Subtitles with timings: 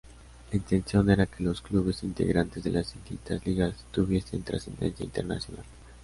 [0.49, 5.63] La intención era que los clubes integrantes de las distintas ligas tuviesen trascendencia internacional.